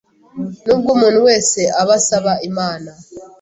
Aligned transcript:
Nubwo 0.65 0.89
umuntu 0.95 1.19
wese 1.27 1.59
aba 1.81 1.93
asaba 1.99 2.31
Imana 2.49 2.91